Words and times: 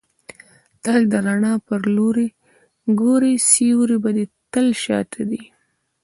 تل 0.83 0.99
د 1.11 1.13
رڼا 1.27 1.53
پر 1.67 1.81
لوري 1.95 2.27
ګورئ! 2.99 3.35
سیوری 3.51 3.97
به 4.03 4.11
دي 4.15 4.25
تل 4.53 4.67
شاته 4.83 5.21
يي. 5.31 5.43